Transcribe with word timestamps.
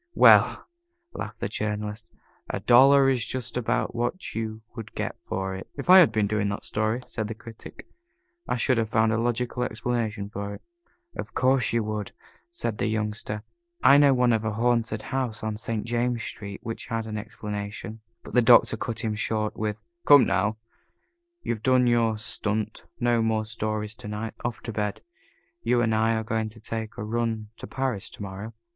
"Well," 0.15 0.67
laughed 1.13 1.41
the 1.41 1.47
Journalist, 1.47 2.11
"a 2.49 2.59
dollar 2.59 3.07
is 3.07 3.23
just 3.23 3.55
about 3.55 3.93
what 3.93 4.33
you 4.33 4.63
would 4.75 4.95
get 4.95 5.21
for 5.21 5.53
it." 5.53 5.67
"If 5.75 5.91
I 5.91 5.99
had 5.99 6.11
been 6.11 6.25
doing 6.25 6.49
that 6.49 6.63
story," 6.65 7.03
said 7.05 7.27
the 7.27 7.35
Critic, 7.35 7.85
"I 8.47 8.55
should 8.55 8.79
have 8.79 8.89
found 8.89 9.13
a 9.13 9.19
logical 9.21 9.61
explanation 9.61 10.27
for 10.27 10.55
it." 10.55 10.63
"Of 11.15 11.35
course 11.35 11.71
you 11.71 11.83
would," 11.83 12.13
said 12.49 12.79
the 12.79 12.87
Youngster. 12.87 13.43
"I 13.83 13.99
know 13.99 14.11
one 14.15 14.33
of 14.33 14.43
a 14.43 14.53
haunted 14.53 15.03
house 15.03 15.43
on 15.43 15.55
St. 15.55 15.85
James 15.85 16.23
Street 16.23 16.61
which 16.63 16.87
had 16.87 17.05
an 17.05 17.19
explanation." 17.19 17.99
But 18.23 18.33
the 18.33 18.41
Doctor 18.41 18.77
cut 18.77 19.01
him 19.01 19.13
short 19.13 19.55
with: 19.55 19.83
"Come 20.07 20.25
now, 20.25 20.57
you've 21.43 21.61
done 21.61 21.85
your 21.85 22.17
stunt. 22.17 22.87
No 22.99 23.21
more 23.21 23.45
stories 23.45 23.95
to 23.97 24.07
night. 24.07 24.33
Off 24.43 24.63
to 24.63 24.73
bed. 24.73 25.03
You 25.61 25.79
and 25.79 25.93
I 25.93 26.15
are 26.15 26.23
going 26.23 26.49
to 26.49 26.59
take 26.59 26.97
a 26.97 27.03
run 27.03 27.49
to 27.57 27.67
Paris 27.67 28.09
to 28.09 28.23
morrow." 28.23 28.55